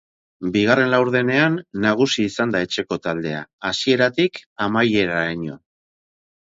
[0.53, 5.65] Bigarren laurdenean nagusi izan da etxeko taldea hasieratik amaieraraino.